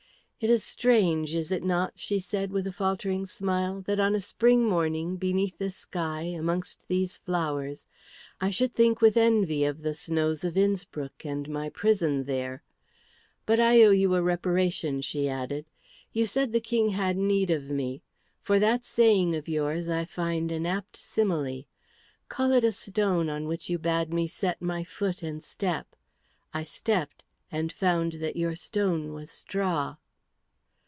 "It 0.43 0.49
is 0.49 0.63
strange, 0.63 1.35
is 1.35 1.51
it 1.51 1.63
not," 1.63 1.99
she 1.99 2.19
said 2.19 2.51
with 2.51 2.65
a 2.65 2.71
faltering 2.71 3.27
smile, 3.27 3.81
"that 3.83 3.99
on 3.99 4.15
a 4.15 4.19
spring 4.19 4.63
morning, 4.67 5.17
beneath 5.17 5.59
this 5.59 5.75
sky, 5.75 6.23
amongst 6.23 6.87
these 6.87 7.15
flowers, 7.15 7.85
I 8.41 8.49
should 8.49 8.73
think 8.73 9.01
with 9.01 9.15
envy 9.15 9.65
of 9.65 9.83
the 9.83 9.93
snows 9.93 10.43
of 10.43 10.57
Innspruck 10.57 11.25
and 11.27 11.47
my 11.47 11.69
prison 11.69 12.23
there? 12.23 12.63
But 13.45 13.59
I 13.59 13.83
owe 13.83 13.91
you 13.91 14.15
a 14.15 14.21
reparation," 14.23 15.01
she 15.01 15.29
added. 15.29 15.67
"You 16.11 16.25
said 16.25 16.53
the 16.53 16.59
King 16.59 16.89
had 16.89 17.17
need 17.17 17.51
of 17.51 17.69
me. 17.69 18.01
For 18.41 18.57
that 18.57 18.83
saying 18.83 19.35
of 19.35 19.47
yours 19.47 19.89
I 19.89 20.05
find 20.05 20.51
an 20.51 20.65
apt 20.65 20.97
simile. 20.97 21.65
Call 22.29 22.51
it 22.51 22.63
a 22.63 22.71
stone 22.71 23.29
on 23.29 23.47
which 23.47 23.69
you 23.69 23.77
bade 23.77 24.11
me 24.11 24.27
set 24.27 24.59
my 24.59 24.83
foot 24.83 25.21
and 25.21 25.43
step. 25.43 25.95
I 26.51 26.63
stepped, 26.63 27.23
and 27.51 27.71
found 27.71 28.13
that 28.13 28.35
your 28.35 28.55
stone 28.55 29.13
was 29.13 29.29
straw." 29.29 29.97